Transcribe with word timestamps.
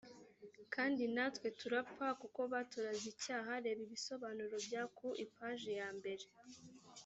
kandi 0.73 1.03
natwe 1.15 1.47
turapfa 1.59 2.07
kuko 2.21 2.39
baturaze 2.53 3.05
icyaha 3.13 3.51
reba 3.63 3.81
ibisobanuro 3.87 4.55
bya 4.67 4.83
ku 4.97 5.07
ipaji 5.23 5.71
ya 5.79 5.89
mbere 5.97 6.25